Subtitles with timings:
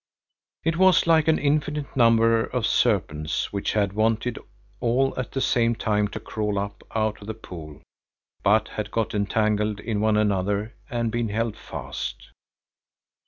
[0.63, 4.39] It was like an infinite number of serpents which had wanted
[4.79, 7.83] all at the same time to crawl up out of the pool
[8.41, 12.29] but had got entangled in one another and been held fast.